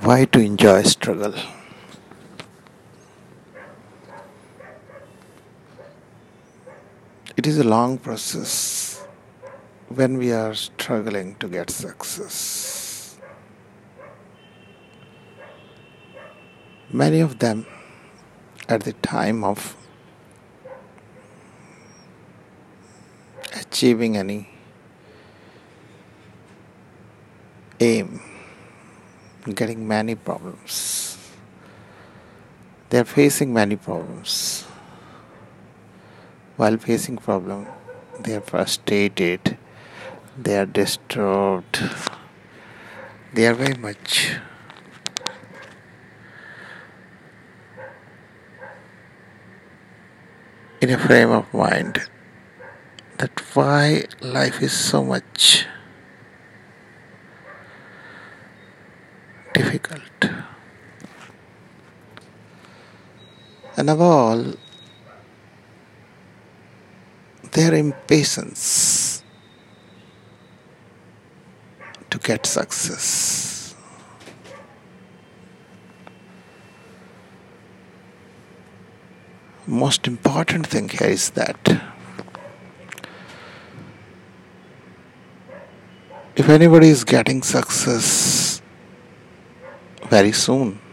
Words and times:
Why 0.00 0.26
to 0.26 0.40
enjoy 0.40 0.82
struggle? 0.82 1.34
It 7.34 7.46
is 7.46 7.58
a 7.58 7.64
long 7.64 7.96
process 7.96 9.02
when 9.88 10.18
we 10.18 10.32
are 10.32 10.54
struggling 10.54 11.36
to 11.36 11.48
get 11.48 11.70
success. 11.70 13.16
Many 16.92 17.20
of 17.20 17.38
them 17.38 17.64
at 18.68 18.82
the 18.82 18.92
time 18.92 19.42
of 19.44 19.76
achieving 23.54 24.18
any 24.18 24.50
aim 27.80 28.20
getting 29.54 29.86
many 29.86 30.14
problems. 30.14 31.18
They 32.90 32.98
are 32.98 33.04
facing 33.04 33.52
many 33.52 33.76
problems. 33.76 34.64
While 36.56 36.78
facing 36.78 37.18
problem 37.18 37.66
they 38.20 38.34
are 38.34 38.40
frustrated. 38.40 39.58
They 40.38 40.58
are 40.58 40.66
disturbed. 40.66 41.80
They 43.32 43.46
are 43.46 43.54
very 43.54 43.76
much 43.76 44.36
in 50.80 50.90
a 50.90 50.98
frame 50.98 51.30
of 51.30 51.52
mind 51.52 52.00
that 53.18 53.40
why 53.54 54.04
life 54.20 54.62
is 54.62 54.72
so 54.72 55.02
much 55.02 55.66
And 63.76 63.90
above 63.90 64.00
all, 64.00 64.54
their 67.52 67.74
impatience 67.74 69.22
to 72.10 72.18
get 72.18 72.46
success. 72.46 73.74
Most 79.66 80.06
important 80.06 80.66
thing 80.66 80.88
here 80.88 81.08
is 81.08 81.30
that 81.30 81.58
if 86.36 86.48
anybody 86.48 86.88
is 86.88 87.04
getting 87.04 87.42
success 87.42 88.62
very 90.08 90.32
soon. 90.32 90.85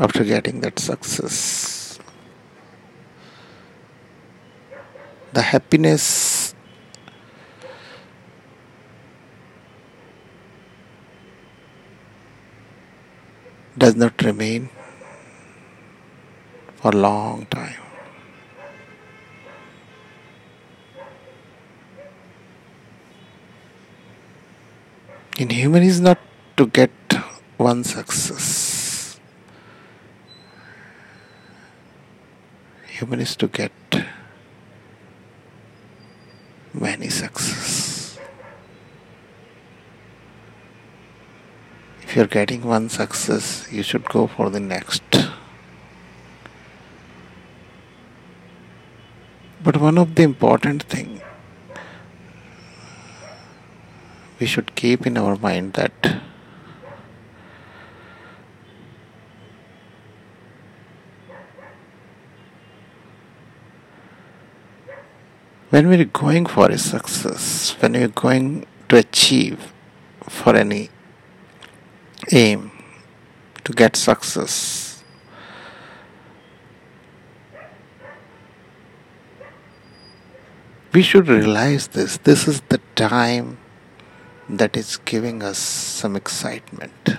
After 0.00 0.22
getting 0.22 0.60
that 0.60 0.78
success, 0.78 1.98
the 5.32 5.42
happiness 5.42 6.54
does 13.76 13.96
not 13.96 14.22
remain 14.22 14.70
for 16.76 16.92
a 16.92 16.96
long 16.96 17.46
time. 17.46 17.88
in 25.38 25.50
human 25.50 25.84
is 25.84 26.00
not 26.00 26.18
to 26.56 26.66
get 26.66 26.90
one 27.58 27.84
success 27.84 28.67
human 32.98 33.20
is 33.20 33.36
to 33.36 33.46
get 33.46 33.70
many 36.74 37.08
success. 37.08 38.18
If 42.02 42.16
you're 42.16 42.26
getting 42.26 42.62
one 42.62 42.88
success 42.88 43.68
you 43.70 43.84
should 43.84 44.08
go 44.08 44.26
for 44.26 44.50
the 44.50 44.58
next. 44.58 45.04
But 49.62 49.76
one 49.76 49.96
of 49.96 50.16
the 50.16 50.24
important 50.24 50.82
thing 50.82 51.20
we 54.40 54.46
should 54.46 54.74
keep 54.74 55.06
in 55.06 55.16
our 55.16 55.36
mind 55.36 55.74
that 55.74 56.17
when 65.70 65.88
we're 65.88 66.04
going 66.04 66.46
for 66.46 66.70
a 66.70 66.78
success, 66.78 67.76
when 67.80 67.92
we're 67.92 68.08
going 68.08 68.66
to 68.88 68.96
achieve 68.96 69.72
for 70.22 70.56
any 70.56 70.88
aim 72.32 72.70
to 73.64 73.72
get 73.72 73.94
success, 73.94 75.04
we 80.92 81.02
should 81.02 81.28
realize 81.28 81.88
this. 81.88 82.16
This 82.16 82.48
is 82.48 82.62
the 82.70 82.80
time 82.96 83.58
that 84.48 84.74
is 84.74 84.96
giving 84.96 85.42
us 85.42 85.58
some 85.58 86.16
excitement. 86.16 87.10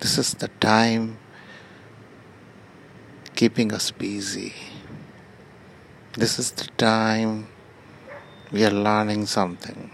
This 0.00 0.18
is 0.18 0.34
the 0.34 0.48
time 0.60 1.18
keeping 3.34 3.72
us 3.72 3.90
busy. 3.90 4.54
This 6.14 6.38
is 6.38 6.50
the 6.50 6.66
time 6.76 7.48
we 8.52 8.66
are 8.66 8.70
learning 8.70 9.24
something. 9.24 9.90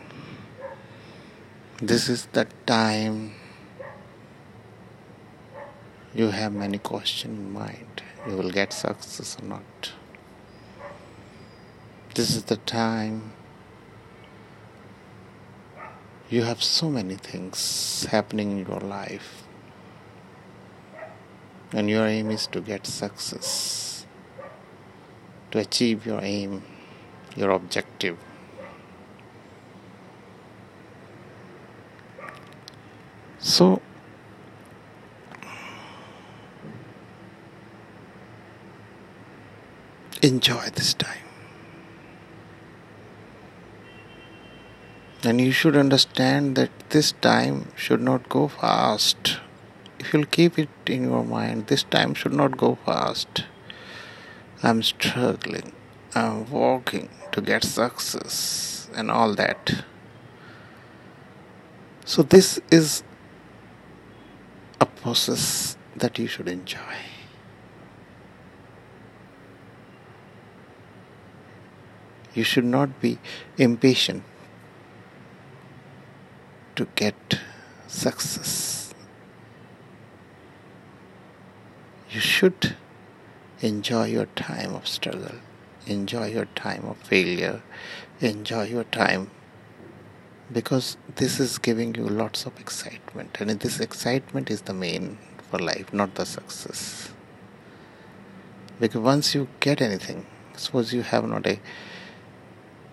This 1.81 2.09
is 2.09 2.27
the 2.33 2.49
time 2.67 3.35
you 6.13 6.31
have 6.31 6.53
many 6.53 6.79
questions 6.79 7.39
in 7.39 7.53
mind. 7.53 8.03
You 8.29 8.37
will 8.37 8.51
get 8.51 8.73
success 8.73 9.37
or 9.41 9.45
not. 9.45 9.93
This 12.17 12.35
is 12.35 12.43
the 12.43 12.57
time 12.57 13.33
you 16.29 16.43
have 16.43 16.65
so 16.65 16.91
many 16.91 17.15
things 17.15 18.07
happening 18.11 18.51
in 18.59 18.67
your 18.67 18.81
life, 18.81 19.45
and 21.71 21.89
your 21.89 22.09
aim 22.09 22.33
is 22.33 22.49
to 22.49 22.61
get 22.61 22.89
success, 22.89 23.88
to 25.51 25.59
achieve 25.59 26.07
your 26.07 26.21
aim, 26.23 26.63
your 27.37 27.51
objective. 27.51 28.19
So, 33.39 33.81
enjoy 40.23 40.69
this 40.75 40.95
time. 40.95 41.25
And 45.25 45.41
you 45.41 45.51
should 45.51 45.77
understand 45.77 46.57
that 46.57 46.71
this 46.91 47.13
time 47.13 47.69
should 47.75 48.01
not 48.01 48.29
go 48.29 48.49
fast. 48.49 49.39
If 49.99 50.13
you'll 50.13 50.27
keep 50.27 50.59
it 50.59 50.69
in 50.87 51.05
your 51.05 51.25
mind, 51.25 51.67
this 51.67 51.83
time 51.83 52.15
should 52.15 52.33
not 52.33 52.57
go 52.57 52.79
fast. 52.87 53.45
I'm 54.61 54.83
struggling, 54.83 55.73
I'm 56.15 56.51
working 56.51 57.09
to 57.31 57.41
get 57.41 57.63
success, 57.63 58.89
and 58.95 59.11
all 59.11 59.35
that. 59.37 59.85
So, 62.05 62.23
this 62.23 62.59
is 62.71 63.05
a 64.81 64.87
process 64.87 65.77
that 65.95 66.19
you 66.19 66.27
should 66.27 66.49
enjoy. 66.49 66.97
You 72.35 72.43
should 72.45 72.65
not 72.65 73.01
be 73.01 73.19
impatient 73.57 74.25
to 76.77 76.87
get 76.95 77.41
success. 77.87 78.95
You 82.11 82.21
should 82.21 82.77
enjoy 83.61 84.07
your 84.07 84.27
time 84.27 84.75
of 84.75 84.87
struggle, 84.87 85.37
enjoy 85.87 86.27
your 86.27 86.47
time 86.47 86.85
of 86.85 86.97
failure, 86.99 87.63
enjoy 88.21 88.65
your 88.65 88.85
time. 88.85 89.31
Because 90.51 90.97
this 91.17 91.39
is 91.39 91.59
giving 91.59 91.95
you 91.95 92.05
lots 92.05 92.47
of 92.47 92.59
excitement, 92.59 93.37
and 93.39 93.51
this 93.61 93.81
excitement 93.81 94.51
is 94.51 94.63
the 94.63 94.73
main 94.73 95.19
for 95.51 95.59
life, 95.59 95.93
not 95.93 96.15
the 96.15 96.25
success. 96.25 97.11
Because 98.81 99.01
once 99.01 99.35
you 99.35 99.49
get 99.61 99.83
anything, 99.83 100.25
suppose 100.57 100.95
you 100.95 101.03
have 101.03 101.29
not 101.29 101.47
a 101.47 101.61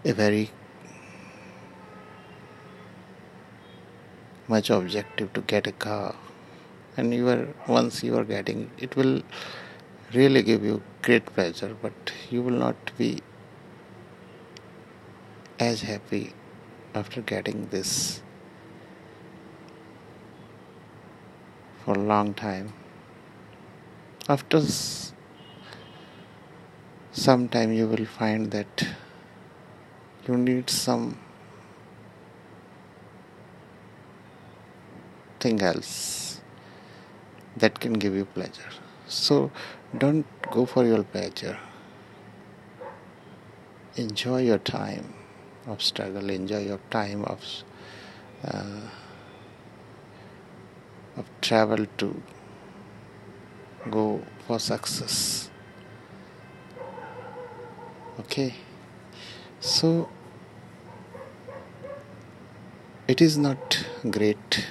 a 0.05 0.13
very 0.13 0.51
much 4.47 4.69
objective 4.69 5.33
to 5.33 5.41
get 5.41 5.65
a 5.65 5.71
car 5.71 6.15
and 6.95 7.11
you 7.13 7.27
are 7.27 7.47
once 7.67 8.03
you 8.03 8.15
are 8.15 8.23
getting 8.23 8.69
it 8.77 8.95
will 8.95 9.23
really 10.15 10.41
give 10.43 10.63
you 10.63 10.81
great 11.01 11.25
pleasure 11.25 11.75
but 11.81 12.13
you 12.29 12.41
will 12.41 12.59
not 12.65 12.91
be 12.97 13.21
as 15.59 15.81
happy 15.81 16.33
after 16.93 17.21
getting 17.21 17.67
this 17.67 18.21
for 21.83 21.93
a 21.93 21.99
long 21.99 22.33
time. 22.33 22.73
After 24.27 24.61
some 27.11 27.47
time 27.47 27.71
you 27.71 27.87
will 27.87 28.05
find 28.05 28.51
that 28.51 28.87
you 30.27 30.37
need 30.37 30.69
some 30.69 31.19
thing 35.39 35.61
else 35.61 36.41
that 37.57 37.79
can 37.79 37.93
give 37.93 38.15
you 38.15 38.25
pleasure 38.25 38.84
so 39.07 39.51
don't 39.97 40.25
go 40.51 40.65
for 40.65 40.85
your 40.85 41.03
pleasure. 41.03 41.57
Enjoy 43.95 44.41
your 44.41 44.57
time 44.57 45.13
of 45.67 45.81
struggle. 45.81 46.29
Enjoy 46.29 46.59
your 46.59 46.79
time 46.89 47.23
of 47.23 47.43
uh, 48.43 48.81
of 51.17 51.25
travel 51.41 51.85
to 51.97 52.21
go 53.89 54.21
for 54.45 54.59
success. 54.59 55.49
Okay? 58.19 58.55
So 59.59 60.09
it 63.07 63.21
is 63.21 63.37
not 63.37 63.85
great 64.09 64.67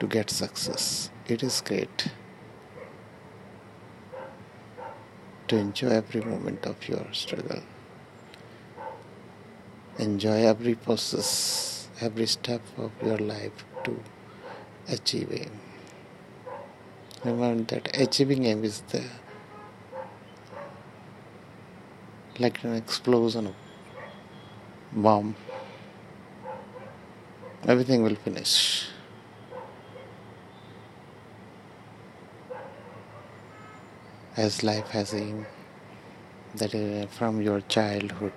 to 0.00 0.06
get 0.06 0.28
success 0.28 1.10
it 1.26 1.42
is 1.42 1.62
great 1.62 2.08
to 5.48 5.56
enjoy 5.56 5.88
every 5.88 6.20
moment 6.20 6.66
of 6.66 6.88
your 6.88 7.06
struggle. 7.12 7.62
Enjoy 9.98 10.44
every 10.46 10.74
process 10.74 11.64
every 12.00 12.26
step 12.26 12.60
of 12.76 12.90
your 13.02 13.18
life 13.18 13.64
to 13.84 13.98
achieving. 14.88 15.50
Remember 17.24 17.74
that 17.74 17.98
achieving 17.98 18.44
aim 18.44 18.64
is 18.64 18.80
the 18.92 19.02
like 22.38 22.62
an 22.64 22.74
explosion 22.74 23.46
of 23.46 23.54
bomb. 24.92 25.36
Everything 27.66 28.02
will 28.02 28.16
finish 28.16 28.88
as 34.36 34.64
life 34.64 34.88
has 34.88 35.14
aim 35.14 35.46
that 36.56 36.74
uh, 36.74 37.06
from 37.06 37.40
your 37.40 37.60
childhood 37.62 38.32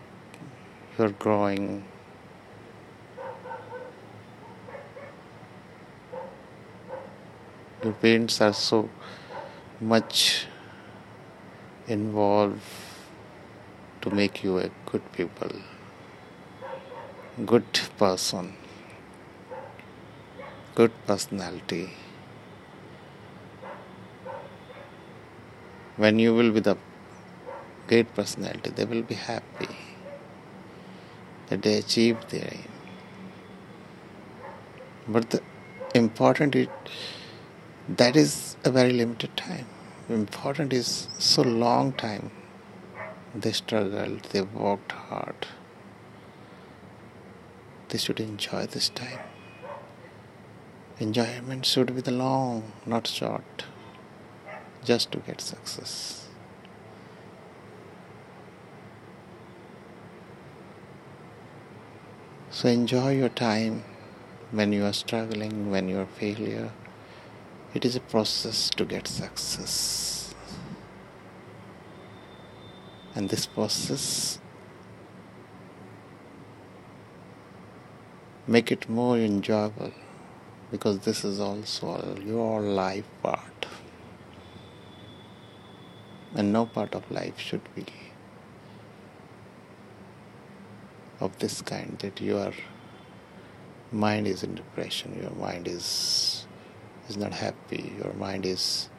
you're 0.97 1.09
growing. 1.09 1.83
Your 7.83 7.93
parents 7.93 8.41
are 8.41 8.53
so 8.53 8.89
much 9.79 10.47
involved 11.87 12.61
to 14.01 14.09
make 14.09 14.43
you 14.43 14.57
a 14.57 14.69
good 14.85 15.11
people 15.13 15.51
good 17.45 17.79
person 17.97 18.53
good 20.73 20.91
personality 21.05 21.93
when 25.97 26.19
you 26.19 26.33
will 26.33 26.51
be 26.51 26.59
the 26.59 26.77
great 27.87 28.13
personality 28.13 28.69
they 28.69 28.85
will 28.85 29.01
be 29.01 29.15
happy. 29.15 29.69
That 31.47 31.61
they 31.61 31.77
achieve 31.77 32.27
their 32.29 32.49
aim. 32.51 32.71
But 35.07 35.29
the 35.29 35.41
important 35.95 36.55
is 36.55 36.67
that 37.87 38.15
is 38.15 38.57
a 38.65 38.71
very 38.71 38.91
limited 38.91 39.35
time. 39.37 39.67
Important 40.09 40.73
is 40.73 41.07
so 41.19 41.41
long 41.41 41.93
time. 41.93 42.31
They 43.33 43.53
struggled 43.53 44.23
they 44.33 44.41
worked 44.41 44.91
hard. 44.91 45.47
They 47.89 47.97
should 47.97 48.19
enjoy 48.19 48.65
this 48.67 48.89
time. 48.89 49.19
Enjoyment 50.99 51.65
should 51.65 51.95
be 51.95 52.01
the 52.01 52.11
long 52.11 52.71
not 52.85 53.07
short 53.07 53.65
just 54.91 55.11
to 55.11 55.19
get 55.29 55.41
success 55.41 56.27
so 62.49 62.67
enjoy 62.69 63.15
your 63.21 63.29
time 63.43 63.83
when 64.51 64.73
you 64.79 64.83
are 64.89 64.97
struggling 65.05 65.71
when 65.71 65.89
you 65.89 65.99
are 65.99 66.11
failure 66.19 66.69
it 67.77 67.85
is 67.85 67.95
a 67.95 67.99
process 67.99 68.69
to 68.71 68.85
get 68.85 69.07
success. 69.07 70.33
And 73.13 73.29
this 73.29 73.45
process 73.45 74.39
make 78.47 78.71
it 78.71 78.89
more 78.89 79.17
enjoyable 79.17 79.91
because 80.71 80.99
this 80.99 81.23
is 81.23 81.39
also 81.39 82.17
your 82.25 82.61
life 82.61 83.05
part. 83.21 83.67
And 86.35 86.53
no 86.53 86.65
part 86.65 86.93
of 86.93 87.09
life 87.09 87.39
should 87.39 87.61
be 87.75 87.85
of 91.19 91.37
this 91.39 91.61
kind 91.61 91.97
that 91.99 92.21
your 92.21 92.51
mind 93.91 94.27
is 94.27 94.43
in 94.43 94.55
depression, 94.55 95.17
your 95.19 95.31
mind 95.31 95.67
is 95.67 96.45
is 97.09 97.17
not 97.17 97.33
happy, 97.33 97.93
your 97.97 98.13
mind 98.13 98.45
is 98.45 98.89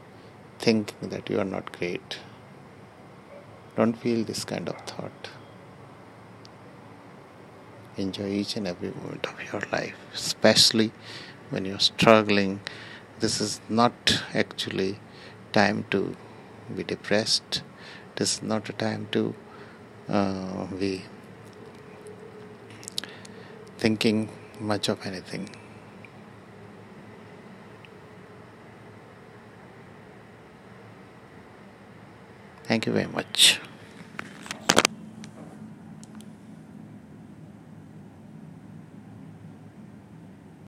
thinking 0.59 1.11
that 1.11 1.29
you 1.29 1.39
are 1.39 1.45
not 1.45 1.71
great. 1.79 2.19
Don't 3.77 3.93
feel 3.93 4.25
this 4.25 4.45
kind 4.45 4.69
of 4.69 4.77
thought. 4.87 5.29
Enjoy 7.97 8.27
each 8.27 8.57
and 8.57 8.67
every 8.67 8.91
moment 8.91 9.27
of 9.27 9.53
your 9.53 9.63
life, 9.73 9.97
especially 10.15 10.91
when 11.51 11.65
you're 11.65 11.79
struggling. 11.79 12.61
This 13.21 13.41
is 13.41 13.61
not 13.69 14.23
actually 14.35 14.99
time 15.53 15.85
to 15.91 16.17
be 16.75 16.85
depressed. 16.85 17.63
This 18.17 18.37
is 18.37 18.43
not 18.43 18.69
a 18.69 18.73
time 18.73 19.09
to 19.13 19.35
uh, 20.09 20.67
be 20.67 21.05
thinking 23.79 24.29
much 24.61 24.89
of 24.89 25.05
anything. 25.07 25.51
Thank 32.65 32.87
you 32.87 32.93
very 32.93 33.07
much. 33.07 33.61